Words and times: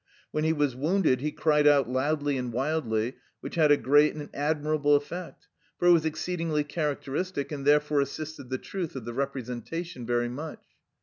When 0.31 0.45
he 0.45 0.51
was 0.51 0.75
wounded 0.75 1.21
he 1.21 1.31
cried 1.31 1.67
out 1.67 1.87
loudly 1.87 2.35
and 2.35 2.51
wildly, 2.51 3.17
which 3.39 3.53
had 3.53 3.71
a 3.71 3.77
great 3.77 4.15
and 4.15 4.29
admirable 4.33 4.95
effect, 4.95 5.47
for 5.77 5.87
it 5.87 5.91
was 5.91 6.05
exceedingly 6.05 6.63
characteristic 6.63 7.51
and 7.51 7.67
therefore 7.67 8.01
assisted 8.01 8.49
the 8.49 8.57
truth 8.57 8.95
of 8.95 9.05
the 9.05 9.13
representation 9.13 10.07
very 10.07 10.27
much. 10.27 10.63